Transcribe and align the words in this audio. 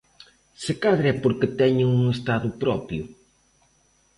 Se 0.63 0.73
cadra 0.83 1.07
é 1.13 1.19
porque 1.23 1.53
teñen 1.59 1.89
un 1.99 2.05
estado 2.15 2.47
propio... 2.61 3.03